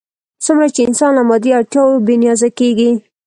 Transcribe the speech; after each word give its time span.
څومره 0.43 0.67
چې 0.75 0.81
انسان 0.87 1.11
له 1.17 1.23
مادي 1.29 1.51
اړتیاوو 1.59 2.03
بې 2.05 2.15
نیازه 2.23 2.49
کېږي. 2.59 2.91